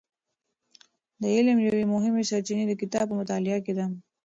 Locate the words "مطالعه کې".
3.19-3.73